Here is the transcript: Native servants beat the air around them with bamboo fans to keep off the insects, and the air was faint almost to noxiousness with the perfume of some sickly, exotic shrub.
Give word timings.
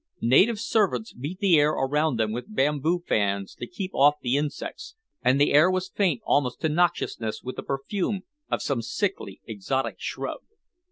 Native 0.23 0.59
servants 0.59 1.13
beat 1.13 1.37
the 1.37 1.59
air 1.59 1.69
around 1.69 2.17
them 2.17 2.31
with 2.31 2.51
bamboo 2.55 3.03
fans 3.07 3.53
to 3.59 3.67
keep 3.67 3.91
off 3.93 4.15
the 4.19 4.35
insects, 4.35 4.95
and 5.21 5.39
the 5.39 5.53
air 5.53 5.69
was 5.69 5.91
faint 5.91 6.21
almost 6.25 6.59
to 6.61 6.69
noxiousness 6.69 7.43
with 7.43 7.55
the 7.55 7.61
perfume 7.61 8.21
of 8.49 8.63
some 8.63 8.81
sickly, 8.81 9.41
exotic 9.45 9.97
shrub. 9.99 10.39